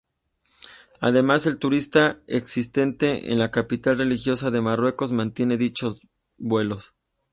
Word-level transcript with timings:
Además, 0.99 1.45
el 1.45 1.59
turismo 1.59 2.01
existente 2.25 3.31
en 3.31 3.37
la 3.37 3.51
capital 3.51 3.99
religiosa 3.99 4.49
de 4.49 4.59
Marruecos 4.59 5.11
mantiene 5.11 5.57
dichos 5.57 6.01
vuelos. 6.39 6.95